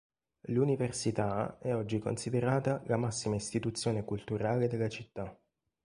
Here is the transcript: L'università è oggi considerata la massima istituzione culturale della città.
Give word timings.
L'università 0.47 1.59
è 1.59 1.75
oggi 1.75 1.99
considerata 1.99 2.81
la 2.87 2.97
massima 2.97 3.35
istituzione 3.35 4.03
culturale 4.03 4.67
della 4.67 4.89
città. 4.89 5.39